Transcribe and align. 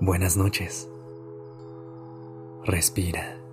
Buenas 0.00 0.36
noches. 0.36 0.88
Respira. 2.64 3.45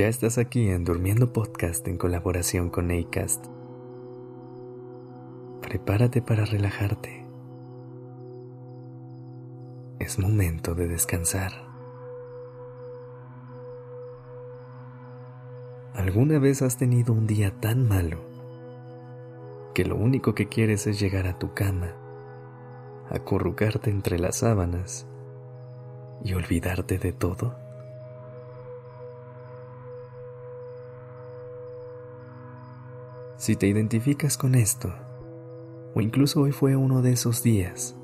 Ya 0.00 0.08
estás 0.08 0.38
aquí 0.38 0.70
en 0.70 0.86
Durmiendo 0.86 1.30
Podcast 1.30 1.86
en 1.86 1.98
colaboración 1.98 2.70
con 2.70 2.90
Acast. 2.90 3.44
Prepárate 5.60 6.22
para 6.22 6.46
relajarte. 6.46 7.26
Es 9.98 10.18
momento 10.18 10.74
de 10.74 10.88
descansar. 10.88 11.52
¿Alguna 15.92 16.38
vez 16.38 16.62
has 16.62 16.78
tenido 16.78 17.12
un 17.12 17.26
día 17.26 17.60
tan 17.60 17.86
malo 17.86 18.20
que 19.74 19.84
lo 19.84 19.96
único 19.96 20.34
que 20.34 20.48
quieres 20.48 20.86
es 20.86 20.98
llegar 20.98 21.26
a 21.26 21.38
tu 21.38 21.52
cama, 21.52 21.92
acurrucarte 23.10 23.90
entre 23.90 24.18
las 24.18 24.38
sábanas 24.38 25.06
y 26.24 26.32
olvidarte 26.32 26.96
de 26.96 27.12
todo? 27.12 27.69
Si 33.40 33.56
te 33.56 33.66
identificas 33.66 34.36
con 34.36 34.54
esto, 34.54 34.92
o 35.94 36.02
incluso 36.02 36.42
hoy 36.42 36.52
fue 36.52 36.76
uno 36.76 37.00
de 37.00 37.12
esos 37.12 37.42
días, 37.42 37.96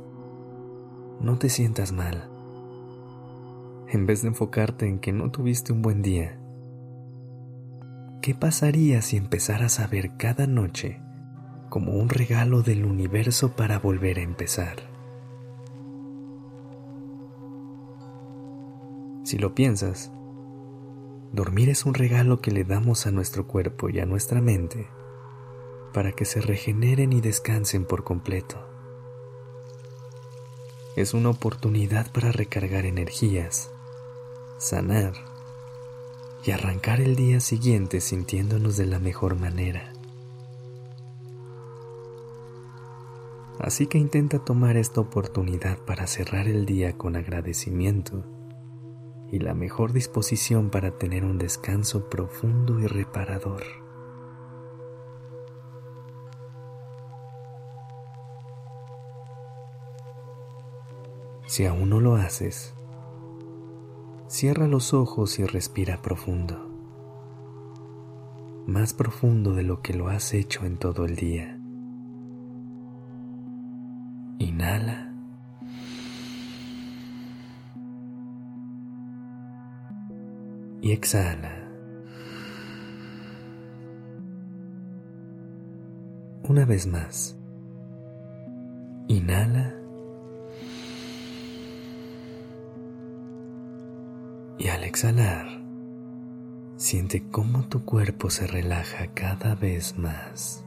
no 1.21 1.37
te 1.37 1.51
sientas 1.51 1.93
mal. 1.93 2.31
En 3.89 4.07
vez 4.07 4.23
de 4.23 4.29
enfocarte 4.29 4.89
en 4.89 4.99
que 4.99 5.13
no 5.13 5.31
tuviste 5.31 5.75
un 5.75 5.83
buen 5.83 6.01
día, 6.01 6.41
¿qué 8.23 8.35
pasaría 8.35 9.03
si 9.03 9.19
empezaras 9.19 9.79
a 9.79 9.87
ver 9.89 10.17
cada 10.17 10.47
noche 10.47 11.03
como 11.69 11.93
un 11.93 12.09
regalo 12.09 12.63
del 12.63 12.87
universo 12.87 13.57
para 13.57 13.79
volver 13.79 14.19
a 14.19 14.23
empezar? 14.23 14.77
Si 19.23 19.37
lo 19.37 19.55
piensas, 19.55 20.11
dormir 21.35 21.69
es 21.69 21.85
un 21.85 21.93
regalo 21.93 22.41
que 22.41 22.53
le 22.53 22.65
damos 22.65 23.07
a 23.07 23.11
nuestro 23.11 23.47
cuerpo 23.47 23.91
y 23.91 24.01
a 24.01 24.07
nuestra 24.07 24.41
mente 24.41 24.89
para 25.97 26.13
que 26.13 26.27
se 26.27 26.43
regeneren 26.43 27.15
y 27.15 27.23
descansen 27.23 27.87
por 27.87 28.05
completo. 28.05 28.59
Es 30.95 31.15
una 31.15 31.31
oportunidad 31.31 32.13
para 32.13 32.33
recargar 32.33 32.85
energías, 32.85 33.71
sanar 34.59 35.15
y 36.45 36.51
arrancar 36.51 37.01
el 37.01 37.17
día 37.17 37.41
siguiente 37.41 38.03
sintiéndonos 38.03 38.77
de 38.77 38.85
la 38.85 38.99
mejor 38.99 39.41
manera. 39.41 39.95
Así 43.59 43.87
que 43.87 43.97
intenta 43.97 44.45
tomar 44.45 44.77
esta 44.77 45.01
oportunidad 45.01 45.79
para 45.79 46.07
cerrar 46.07 46.47
el 46.47 46.67
día 46.67 46.99
con 46.99 47.17
agradecimiento 47.17 48.23
y 49.33 49.39
la 49.39 49.55
mejor 49.55 49.95
disposición 49.95 50.69
para 50.69 50.91
tener 50.99 51.25
un 51.25 51.39
descanso 51.39 52.11
profundo 52.11 52.81
y 52.81 52.87
reparador. 52.87 53.86
Si 61.47 61.65
aún 61.65 61.91
no 61.91 62.01
lo 62.01 62.17
haces, 62.17 62.75
cierra 64.27 64.67
los 64.67 64.93
ojos 64.93 65.39
y 65.39 65.45
respira 65.47 66.03
profundo, 66.03 66.59
más 68.67 68.93
profundo 68.93 69.55
de 69.55 69.63
lo 69.63 69.81
que 69.81 69.95
lo 69.95 70.09
has 70.09 70.35
hecho 70.35 70.67
en 70.67 70.77
todo 70.77 71.05
el 71.05 71.15
día. 71.15 71.57
Inhala. 74.41 75.13
Y 80.83 80.91
exhala. 80.91 81.69
Una 86.43 86.65
vez 86.65 86.89
más. 86.89 87.37
Inhala. 89.07 89.86
Y 94.59 94.69
al 94.69 94.85
exhalar, 94.85 95.47
siente 96.77 97.29
cómo 97.31 97.69
tu 97.69 97.85
cuerpo 97.85 98.31
se 98.31 98.47
relaja 98.47 99.09
cada 99.13 99.55
vez 99.55 99.99
más. 99.99 100.65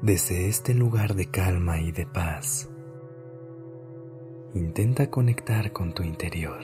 Desde 0.00 0.48
este 0.48 0.74
lugar 0.74 1.14
de 1.14 1.26
calma 1.26 1.80
y 1.80 1.90
de 1.90 2.06
paz, 2.06 2.70
intenta 4.54 5.10
conectar 5.10 5.72
con 5.72 5.92
tu 5.92 6.04
interior. 6.04 6.62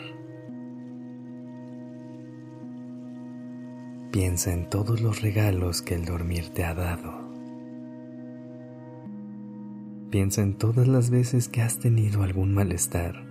Piensa 4.12 4.52
en 4.52 4.70
todos 4.70 5.00
los 5.00 5.20
regalos 5.20 5.82
que 5.82 5.94
el 5.94 6.04
dormir 6.04 6.50
te 6.50 6.64
ha 6.64 6.74
dado 6.74 7.25
Piensa 10.10 10.42
en 10.42 10.54
todas 10.54 10.86
las 10.86 11.10
veces 11.10 11.48
que 11.48 11.62
has 11.62 11.80
tenido 11.80 12.22
algún 12.22 12.54
malestar 12.54 13.26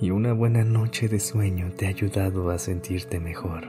y 0.00 0.10
una 0.10 0.32
buena 0.32 0.64
noche 0.64 1.08
de 1.08 1.20
sueño 1.20 1.72
te 1.76 1.86
ha 1.86 1.90
ayudado 1.90 2.50
a 2.50 2.58
sentirte 2.58 3.20
mejor. 3.20 3.68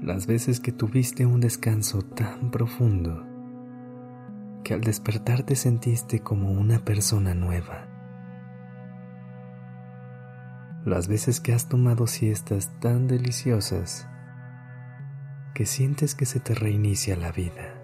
Las 0.00 0.28
veces 0.28 0.60
que 0.60 0.70
tuviste 0.70 1.26
un 1.26 1.40
descanso 1.40 2.02
tan 2.02 2.52
profundo 2.52 3.26
que 4.62 4.74
al 4.74 4.80
despertar 4.80 5.42
te 5.42 5.56
sentiste 5.56 6.20
como 6.20 6.52
una 6.52 6.84
persona 6.84 7.34
nueva. 7.34 7.88
Las 10.84 11.08
veces 11.08 11.40
que 11.40 11.52
has 11.52 11.68
tomado 11.68 12.06
siestas 12.06 12.70
tan 12.78 13.08
deliciosas 13.08 14.06
que 15.52 15.66
sientes 15.66 16.14
que 16.14 16.26
se 16.26 16.38
te 16.38 16.54
reinicia 16.54 17.16
la 17.16 17.32
vida. 17.32 17.83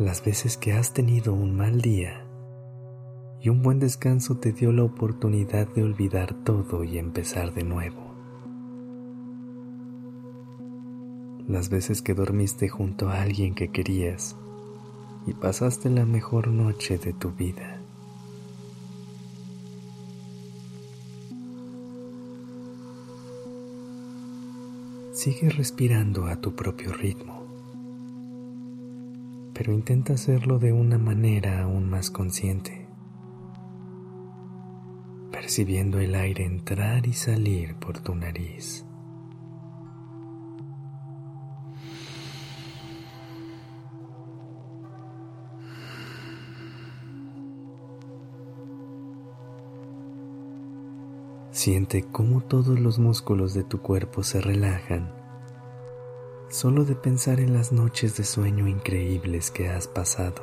Las 0.00 0.24
veces 0.24 0.56
que 0.56 0.72
has 0.72 0.94
tenido 0.94 1.34
un 1.34 1.54
mal 1.54 1.82
día 1.82 2.24
y 3.38 3.50
un 3.50 3.62
buen 3.62 3.78
descanso 3.78 4.38
te 4.38 4.50
dio 4.50 4.72
la 4.72 4.82
oportunidad 4.82 5.68
de 5.68 5.82
olvidar 5.82 6.32
todo 6.42 6.84
y 6.84 6.96
empezar 6.96 7.52
de 7.52 7.64
nuevo. 7.64 8.00
Las 11.46 11.68
veces 11.68 12.00
que 12.00 12.14
dormiste 12.14 12.70
junto 12.70 13.10
a 13.10 13.20
alguien 13.20 13.54
que 13.54 13.68
querías 13.68 14.36
y 15.26 15.34
pasaste 15.34 15.90
la 15.90 16.06
mejor 16.06 16.48
noche 16.48 16.96
de 16.96 17.12
tu 17.12 17.32
vida. 17.32 17.78
Sigue 25.12 25.50
respirando 25.50 26.24
a 26.24 26.36
tu 26.36 26.54
propio 26.54 26.94
ritmo 26.94 27.39
pero 29.60 29.74
intenta 29.74 30.14
hacerlo 30.14 30.58
de 30.58 30.72
una 30.72 30.96
manera 30.96 31.64
aún 31.64 31.90
más 31.90 32.10
consciente, 32.10 32.88
percibiendo 35.30 35.98
el 35.98 36.14
aire 36.14 36.46
entrar 36.46 37.06
y 37.06 37.12
salir 37.12 37.74
por 37.74 38.00
tu 38.00 38.14
nariz. 38.14 38.86
Siente 51.50 52.06
cómo 52.10 52.40
todos 52.40 52.80
los 52.80 52.98
músculos 52.98 53.52
de 53.52 53.64
tu 53.64 53.82
cuerpo 53.82 54.22
se 54.22 54.40
relajan 54.40 55.19
solo 56.50 56.84
de 56.84 56.96
pensar 56.96 57.40
en 57.40 57.54
las 57.54 57.72
noches 57.72 58.16
de 58.16 58.24
sueño 58.24 58.66
increíbles 58.66 59.50
que 59.50 59.70
has 59.70 59.88
pasado. 59.88 60.42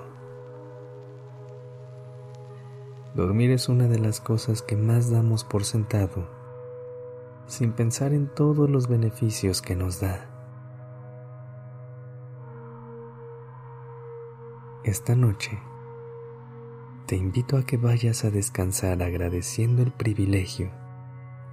Dormir 3.14 3.52
es 3.52 3.68
una 3.68 3.88
de 3.88 4.00
las 4.00 4.22
cosas 4.22 4.62
que 4.62 4.76
más 4.76 5.12
damos 5.12 5.44
por 5.44 5.66
sentado, 5.66 6.28
sin 7.46 7.74
pensar 7.74 8.14
en 8.14 8.28
todos 8.34 8.70
los 8.70 8.88
beneficios 8.88 9.62
que 9.62 9.76
nos 9.76 10.00
da. 10.00 10.30
Esta 14.84 15.16
noche, 15.16 15.60
te 17.06 17.18
invito 17.18 17.58
a 17.58 17.66
que 17.66 17.78
vayas 17.78 18.24
a 18.24 18.32
descansar 18.32 19.04
agradeciendo 19.04 19.84
el 19.84 19.92
privilegio 19.92 20.72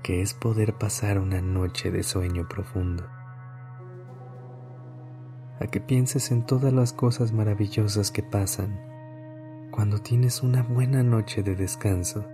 que 0.05 0.21
es 0.21 0.35
poder 0.35 0.75
pasar 0.75 1.19
una 1.19 1.41
noche 1.41 1.91
de 1.91 2.03
sueño 2.03 2.47
profundo. 2.47 3.05
A 5.61 5.67
que 5.67 5.81
pienses 5.81 6.31
en 6.33 6.45
todas 6.45 6.73
las 6.73 6.93
cosas 6.93 7.33
maravillosas 7.33 8.11
que 8.11 8.23
pasan 8.23 8.81
cuando 9.71 9.99
tienes 9.99 10.43
una 10.43 10.63
buena 10.63 11.03
noche 11.03 11.43
de 11.43 11.57
descanso 11.57 12.25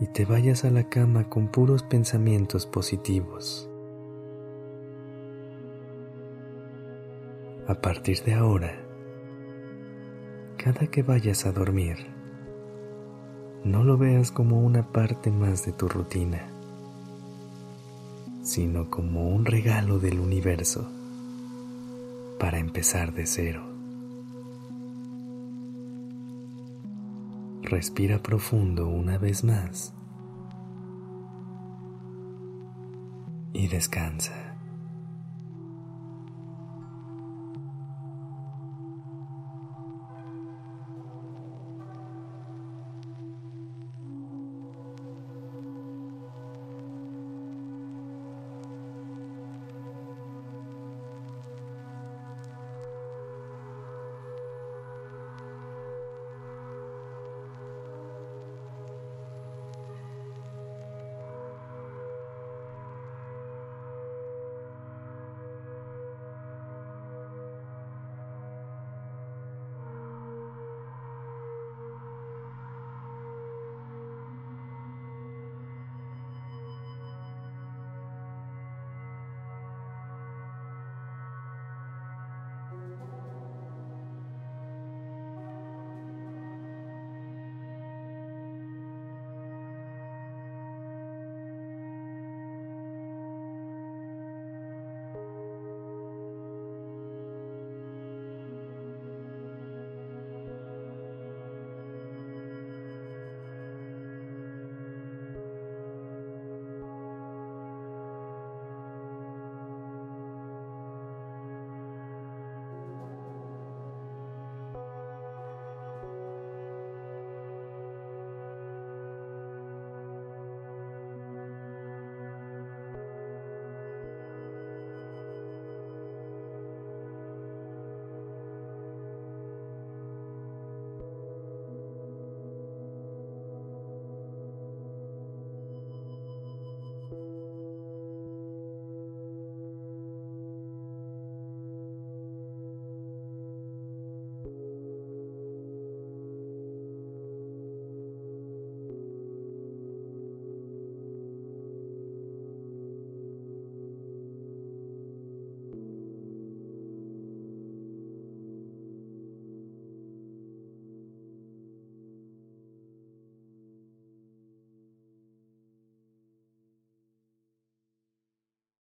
y 0.00 0.06
te 0.06 0.24
vayas 0.24 0.64
a 0.64 0.70
la 0.70 0.84
cama 0.84 1.28
con 1.28 1.48
puros 1.48 1.82
pensamientos 1.82 2.66
positivos. 2.66 3.68
A 7.66 7.74
partir 7.74 8.22
de 8.22 8.34
ahora, 8.34 8.72
cada 10.56 10.86
que 10.86 11.02
vayas 11.02 11.46
a 11.46 11.52
dormir, 11.52 11.96
no 13.64 13.84
lo 13.84 13.98
veas 13.98 14.32
como 14.32 14.60
una 14.60 14.92
parte 14.92 15.30
más 15.30 15.66
de 15.66 15.72
tu 15.72 15.88
rutina, 15.88 16.48
sino 18.42 18.90
como 18.90 19.28
un 19.28 19.44
regalo 19.44 19.98
del 19.98 20.18
universo 20.20 20.88
para 22.38 22.58
empezar 22.58 23.12
de 23.12 23.26
cero. 23.26 23.64
Respira 27.62 28.22
profundo 28.22 28.88
una 28.88 29.18
vez 29.18 29.44
más 29.44 29.92
y 33.52 33.68
descansa. 33.68 34.47